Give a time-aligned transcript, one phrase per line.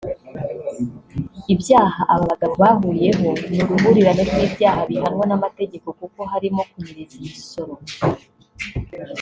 [1.53, 7.73] Ibyaha aba bagabo bahuriyeho ni uruhurirane rw’ibyaha bihanwa n’amategeko kuko harimo kunyereza imisoro